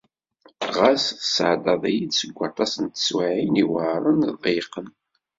[0.77, 4.87] Ɣas tesɛeddaḍ-iyi-d seg waṭas n teswiɛin iweɛṛen, iḍeyqen.